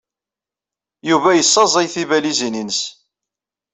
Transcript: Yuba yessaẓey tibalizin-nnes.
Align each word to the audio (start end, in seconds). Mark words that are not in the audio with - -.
Yuba 1.09 1.29
yessaẓey 1.33 1.87
tibalizin-nnes. 1.93 2.79